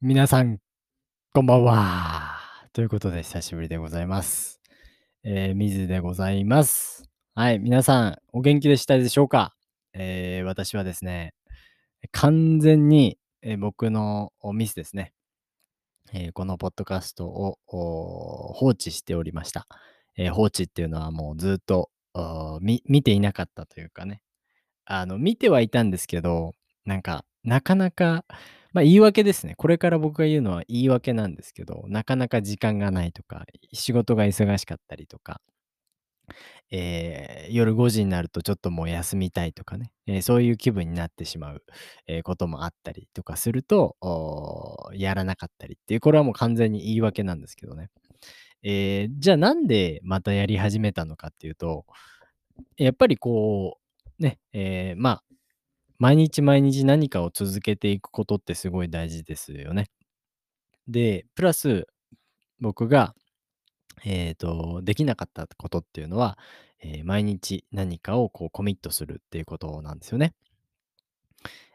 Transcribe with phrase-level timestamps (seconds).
[0.00, 0.60] 皆さん、
[1.34, 2.38] こんばんは。
[2.72, 4.60] ということで、久しぶりでございます。
[5.24, 7.10] えー、水でございます。
[7.34, 9.56] はい、皆さん、お元気でしたでしょうか？
[9.94, 11.34] えー、私はですね、
[12.12, 15.14] 完全に、えー、僕のミスですね。
[16.12, 19.66] えー、このポッドキャストを放置しておりました。
[20.16, 21.90] えー、放置っていうのはもうずっと
[22.62, 24.22] 見ていなかったというかね。
[24.84, 26.52] あの、見てはいたんですけど、
[26.84, 28.24] なんか、なかなか、
[28.78, 29.54] ま、言い訳ですね。
[29.56, 35.40] これから僕が言うのは言い訳なんですけど、なかなか時間がないとか、仕事が忙しかったりとか、
[36.70, 41.62] えー、夜5時になるとちょっともう休みたいとかね、えー、そういう気分になってしまう、
[42.06, 43.96] えー、こともあったりとかすると、
[44.94, 47.90] やらなかったりっていう、これはもう完全に言い訳なんですけどね。
[48.62, 51.86] えじゃあなんでまたやり始めたのかっていうと、
[52.76, 53.78] やっぱりこ
[54.18, 55.22] う、ね、えまあ
[55.98, 59.88] 毎日毎日何かを続けていくことってすごい大事ですよね。
[60.88, 61.86] で、プラス
[62.60, 63.14] 僕が、
[64.04, 66.38] えっ、と、できなかったことっていうのは、
[66.82, 70.34] えー毎日何かをこうコミットするっていうことなんですよね。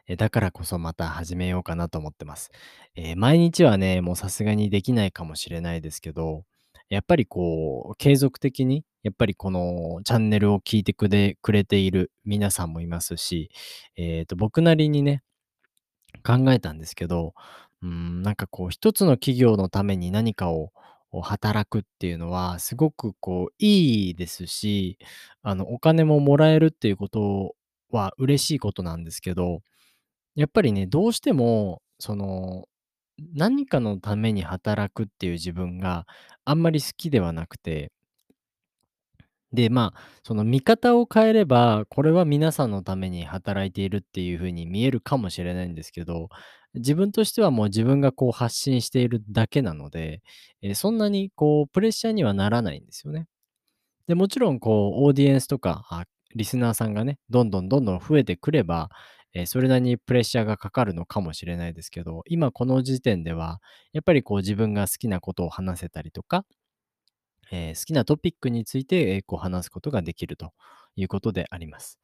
[0.06, 2.50] え、だからこそまた始めようかなと思ってます。
[2.94, 6.44] え毎日はね、もうさすがにできないかもしれないですけど、
[6.88, 13.50] やっぱりこう、継続的に、やっぱりこのチャンネルを聞いてくれている皆さんもいますし、
[13.96, 15.22] えっと、僕なりにね、
[16.24, 17.34] 考えたんですけど、
[17.82, 20.72] うん、なんかこう一つの企業のために何かを
[21.16, 24.98] を働くっていうのはすごくこういいですし、
[25.42, 27.54] あのお金ももらえるっていうこと
[27.90, 29.62] は嬉しいことなんですけど、
[30.34, 32.66] やっぱりね、どうしてもその
[33.18, 36.06] 何かのために働くっていう自分が
[36.44, 37.92] あんまり好きではなくて、
[39.52, 46.28] で、まあ、その見方を変えれば、これは皆さんのために働いているっていう風に見えるかもしれないんですけど、
[46.74, 50.22] 自分としてはもう自分がこう発信しているだけなので、
[50.62, 53.26] えーそんなにこうプレッシャーにはならないんですよね。
[54.08, 56.04] で、もちろんこうオーディエンスとか、あ、
[56.34, 58.90] リスナーさんがね、どんどんどんどん増えてくれば、
[59.34, 63.60] えそれなりにプレッシャーがかかるのかもしれないですけど、今この時点では、
[63.92, 66.44] やっぱりこう自分が好きなことを話せたりとか、
[67.52, 70.52] えー好きなトピックについて、えーこう話すことができると
[70.96, 71.98] いうことであります。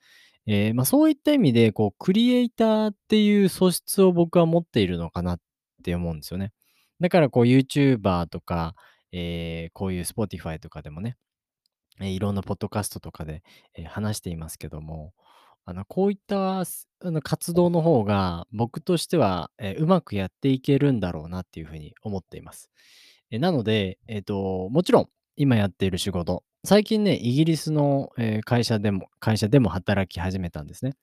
[0.47, 5.41] えーまあ、そういった意味で、こう、クリエイターっていう素質を僕は持っているのかなっ
[5.85, 6.53] て思うんですよね。
[7.01, 8.75] だから、こう、YouTuber とか、
[9.13, 11.17] えこういう Spotify とかでもね、
[12.01, 13.43] えいろんなポッドキャストとかで、
[13.75, 15.13] え話していますけども、
[15.67, 22.71] あの、こういったすあの活動の方が僕としては、えーうまくやっていけるんだろうなっていうふうに思っています。
[23.31, 30.95] え、なので、えっと、もちろん、今やっている仕事、最近ね、イギリスの、え、会社でも会社でも働き始めたんですね。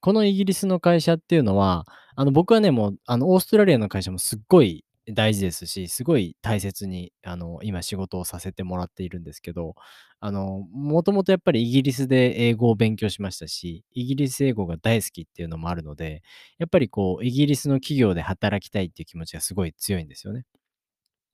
[0.00, 1.86] このイギリスの会社っていうのは、
[2.16, 9.74] あの、僕はね、もう、あの、オーストラリアの会社もすっごい大事ですし、すごい大切に、あの、今仕事をさせてもらっているんですけど、
[10.20, 16.22] あの、もともとやっぱりイギリスで英語を勉強しましたし、イギリス英語が大好きっていうのもあるので、
[16.58, 20.44] やっぱりこう、イギリスの企業で働きたいっていう気持ちがすごい強いんですよね。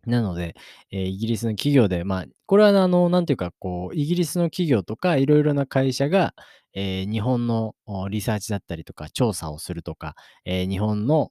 [0.07, 0.55] なので、
[0.91, 6.35] えーイギリスの企業で、まあ、これはあの、なんていうか、こう、イギリスの企業とか、いろいろな会社が、
[6.75, 7.75] えー日本の
[8.11, 10.15] リサーチだったりとか、調査をするとか、
[10.45, 11.31] えー日本の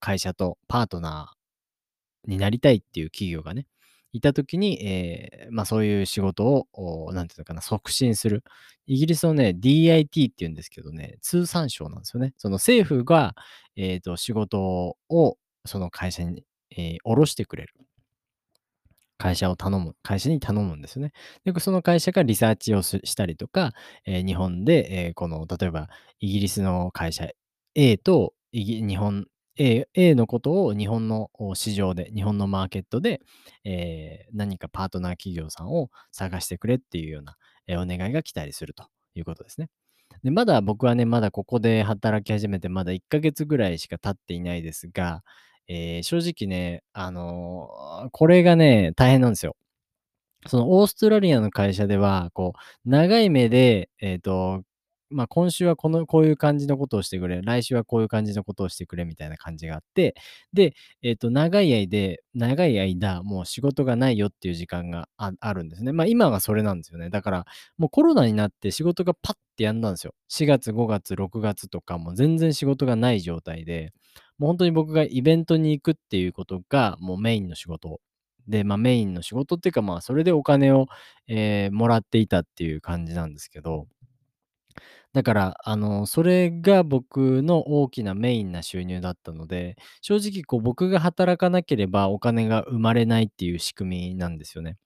[0.00, 3.66] 会社とパートナーになりたいっていう企業がね、
[4.12, 8.44] いたときに、えまあ、そういう仕事を、なんていうのかな、促進する。
[8.86, 12.32] イギリスのね、DIT っていうんですけどね、通産省なんですよね。
[12.36, 13.34] その政府が、
[13.76, 16.44] えっと、仕事をその会社に、
[16.76, 17.74] えー下ろしてくれる。
[19.18, 21.12] 会社を頼む、会社に頼むんですよね。
[21.44, 23.72] で、その会社がリサーチをしたりとか、
[24.06, 25.88] えー日本で、えーこの、例えば、
[26.20, 27.28] イギリスの会社
[27.74, 29.26] A と、日本
[29.58, 33.20] A, A のことを日本の市場で、日本のマーケットで、
[33.64, 37.36] えー何かパートナー企業さんを探してくれっていうような、
[37.68, 38.84] えーお願いが来たりすると
[39.14, 39.68] いうことですね。
[40.24, 45.22] で、まだ僕はね、まだここで働き始めてまだ1ヶ月ぐらいしか経っていないですが、
[45.68, 49.56] えー正直ね、あのーこれがね、大変なんですよ。
[50.46, 52.52] そのオーストラリアの会社では、こ
[52.86, 54.62] う、長い目で、えっと、
[55.10, 60.14] まあ、今週はこのこういう感じのことをしてくれ、来週はこういう感じのことをしてくれみたいな感じがあって、
[60.52, 65.92] で、えっと、長い間長い間、もう仕事がないよっていう時間があるんですね。
[65.92, 67.10] ま、今はそれなんですよね。
[67.10, 67.46] だから、
[67.78, 70.14] もうコロナになって仕事がパッてやんだんですよ。
[70.28, 73.92] 4月、5月、6月とかも全然仕事がない状態で、
[74.38, 78.00] もうほんとに僕がイベントに行くっていうことが、もうメインの仕事
[78.48, 80.86] で、まあ、メインの仕事っていうか、まあ、それでお金を、
[81.28, 83.86] えーもらっていたっていう感じなんですけど、
[85.12, 94.76] だから、あの、それが僕の大きなメインな収入だったので、正直こう僕が働かなければお金が生まれないっていう仕組みなんですよね。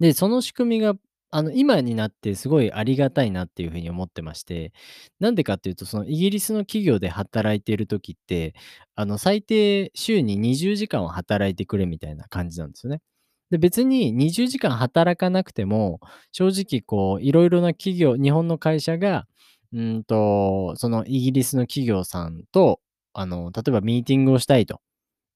[0.00, 0.94] で、その仕組みが、
[1.30, 4.72] あの、今になってすごいありがたいなっていうふうに思ってまして、
[5.20, 8.54] なんでかっていうと、そのイギリスの企業で働いている時って、
[8.94, 13.02] あの、最低週に20時間は働いてくれみたいな感じなんですよね。
[13.50, 16.00] で、別に20時間働かなくても、
[16.32, 19.26] 正直こう、いろいろな企業、日本の会社が、
[19.72, 22.80] うんと、そのイギリスの企業さんと、
[23.12, 24.80] あの、例えばミーティングをしたいと。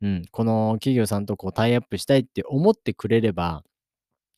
[0.03, 3.63] うん、この企業さんとこうタイアップしたいって思ってくれれば、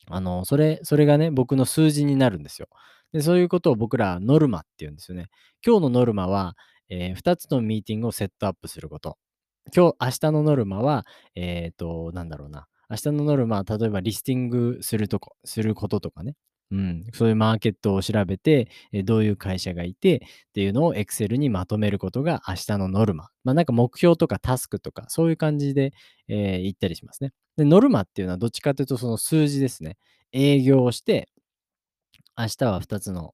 [0.08, 2.68] あの、それそれがね、僕の数字になるんですよ。
[3.12, 5.28] で、そういうことを僕らノルマって言うんですよね。
[5.64, 6.56] 今日のノルマは、
[6.90, 9.16] えー2つのミーティングをセットアップすること。
[9.74, 12.66] 今日明日のノルマは、えっと、なんだろうな。
[12.90, 16.34] 明日のノルマは、例えばリスティングするとこすることとかね。
[16.70, 20.20] うん、そういうマーケットを調べて、え、どういう会社がいてっ
[20.54, 23.28] ていうのを Excel にまとめることが明日のノルマ。
[23.44, 25.92] まあ、なんか目標とかタスクとか、そういう感じで、
[26.28, 27.32] えー言ったりしますね。
[27.56, 29.96] で、ノルマっていうのはどっちかというとその数字ですね。
[30.32, 31.28] 営業をして、
[32.36, 33.32] 明日は2つの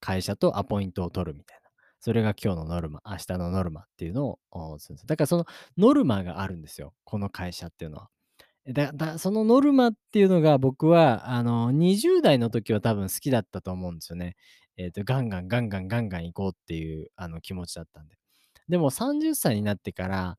[0.00, 1.68] 会社とアポイントを取るみたいな。
[2.00, 5.46] それが今日のノルマ、明日のノルマっていうのを、するんですだからその
[5.76, 8.08] ノルマがあるんですよ、この会社っていうのは。
[8.68, 14.36] だだそのノルマっていうのが僕はあの20代の時は多分好きだったと思うんですよね。
[14.76, 18.16] えっ、とガンガンガンガンガンガン行こうっていうあの気持ちだったんで。
[18.68, 20.38] でも30歳になってから、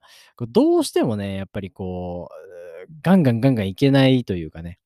[0.50, 2.63] どうしてもね、やっぱりこう、
[3.02, 4.80] ガンガンガンガン行けないというかね、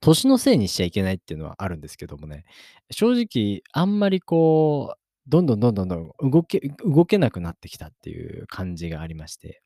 [0.00, 2.44] 年のせいにしちゃいけないっていうのはあるんですけどもね、
[2.90, 9.62] 正直あんまりこう、どんどんどんどんどん動け動けなくなってきたっていう感じがありまして。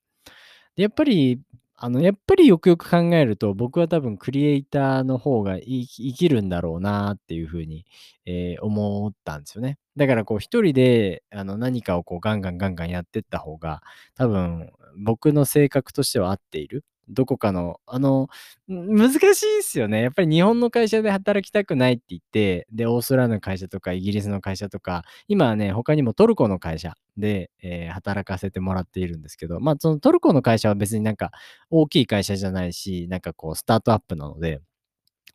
[0.76, 1.40] で、やっぱり、
[1.76, 7.86] あの、やっぱりよくよく考えると、僕は多分クリエイターの方が生きるんだろうなっていう風に、
[8.26, 9.78] えー思ったんですよね。
[9.96, 13.82] だからこう一人で、あの、何かをこうガンガンガンガンやってった方が、
[14.16, 14.70] 多分
[15.04, 16.84] 僕の性格としては合っている。
[17.08, 18.28] どこかの、あの、
[18.68, 20.02] 難しいっすよね。
[20.02, 31.32] やっぱり日本の会社で働きたくないって言って、で、オーストラリアの会社とかイギリスの会社とか、今はね、他にもトルコの会社で、えー働かせてもらっているんですけど、まあ、そのトルコの会社は別になんか
[31.70, 34.60] 大きい会社じゃないし、なんかこうスタートアップなので、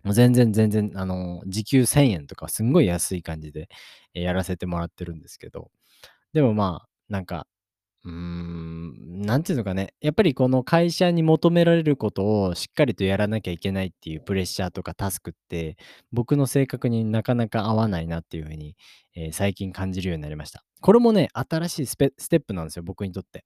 [0.03, 3.69] もう全然全然、あの、時給1000円とかすんごい安い感じで、
[4.13, 5.71] え、やらせてもらってるんですけど、
[6.33, 7.47] でもまあ、なんか
[8.05, 15.77] うーん、なんていうのかね、やっぱりこの会社に求められることをしっかりとやらなきゃいけないっていうプレッシャーとかタスクって、
[16.11, 18.75] 僕の性格になかなか合わないなっていうふうに、
[19.15, 20.63] えー最近感じるようになりました。
[20.81, 23.45] これもね、新しいスペステップなんですよ、僕にとって。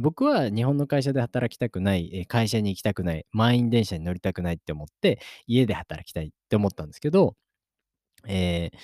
[0.00, 7.36] 僕は日本の会社で働きたくない、え会社に行きたくない、満員電車に乗りたくないって思って、家で働きたいって思ったんですけど、
[8.28, 8.78] えー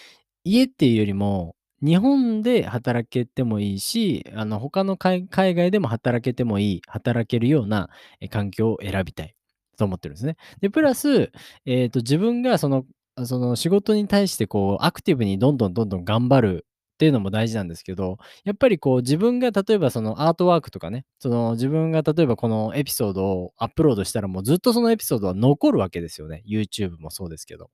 [0.44, 7.90] 家っていうよりも、日本で働けてもいいし、あの、他の海外でも働けてもいい、働けるような、
[8.30, 9.34] 環境を選びたい
[9.76, 10.36] と思ってるんですね。
[10.60, 11.30] で、プラス、
[11.66, 12.86] えっと、自分がその、
[13.24, 26.42] その仕事に対してこうアクティブにどんどんどんどん頑張るっていうのも大事なんですけど、やっぱりこう自分が例えばそのアートワークとかね、その自分が例えばこのエピソードをアップロードしたらもうずっとそのエピソードは残るわけですよね。
[26.48, 27.70] YouTube もそうですけど。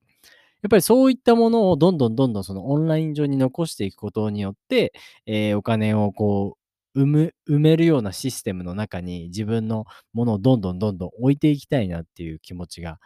[0.63, 4.93] やっぱりそういったものをどんどんどんどんそのオンライン上に残していくことによって、
[5.27, 6.57] えーお金をこ
[6.95, 12.99] う、生む埋めるようなシステムの中に自分のものをどんどんどんどん置いていきたいなっていう気持ちが、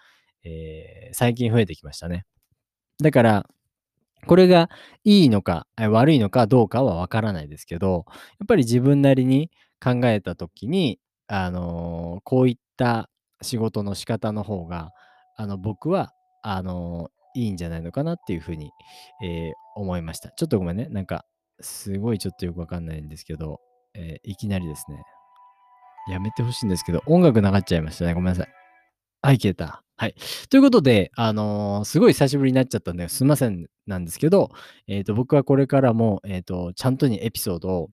[0.43, 2.25] えー最近増えてきましたね。
[3.03, 3.47] だから
[4.25, 4.69] これが
[5.03, 8.05] いいのか、悪いのかどうかはわからないですけど、
[8.39, 9.49] やっぱり自分なりに
[9.83, 13.09] 考えた時に、あの、こういった
[13.41, 14.91] 仕事の仕方の方が、
[15.37, 16.11] あの、僕は、
[16.41, 18.71] あの、いいんじゃないのかなっていう風に、
[19.23, 20.31] えー思いました。
[20.31, 21.23] ちょっとごめんね、なんか、
[21.61, 23.59] すごいちょっとよくわかんないんですけど、
[23.93, 24.97] えーいきなりですね、
[26.09, 28.13] やめてほしいんですけど、音楽流っちゃいましたね。
[28.13, 28.47] ごめんなさい。
[29.21, 29.83] はい、消えた。
[29.97, 30.15] はい。
[30.49, 34.51] ということで、あの、すごい久しぶりになっちゃったんで、すいませんなんですけど、
[34.87, 37.89] えっと、僕はこれからも、えっと、ちゃんとにエピソードを、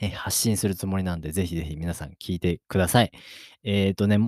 [0.00, 3.12] え、発信するつもりなんで、ぜひぜひ皆さん聞いてください。
[3.64, 4.18] えっとね、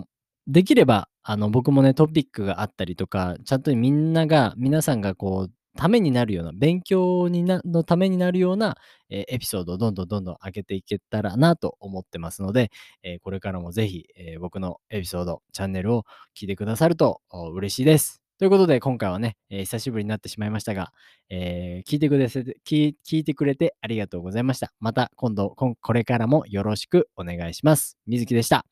[0.47, 8.77] できれば、あの、僕もね、トピックがあったりとか、ちゃんとみんなが、皆さんがこう、ためになるような、勉強になのためになるような、
[9.09, 12.71] え、エピソードをどんどんどんどん上げていけたらなと思ってますので、
[13.03, 16.05] えーこれからもぜひ、えー僕のエピソード、チャンネルを
[16.39, 18.21] 聞いてくださるとお嬉しいです。
[18.39, 20.93] ということで、今回はね、えー久しぶりになってしまいましたが、
[21.31, 24.73] えー聞いてくれて聞い聞いてくれてありがとうございました。
[24.81, 27.97] また今度、ここれからもよろしくお願いします。
[28.07, 28.67] みずきでした。